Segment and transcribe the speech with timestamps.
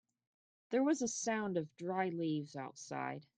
[0.71, 3.27] There was a sound of dry leaves outside.